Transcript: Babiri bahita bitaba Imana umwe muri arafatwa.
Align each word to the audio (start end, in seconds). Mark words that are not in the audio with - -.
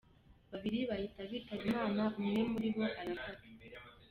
Babiri 0.51 0.79
bahita 0.89 1.19
bitaba 1.31 1.61
Imana 1.71 2.01
umwe 2.19 2.41
muri 2.51 2.67
arafatwa. 3.01 3.47